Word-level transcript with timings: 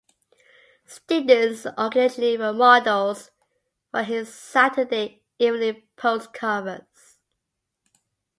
Students 0.87 1.67
occasionally 1.77 2.35
were 2.35 2.53
models 2.53 3.29
for 3.91 4.01
his 4.01 4.33
"Saturday 4.33 5.21
Evening 5.39 5.83
Post" 5.95 6.33
covers. 6.33 7.19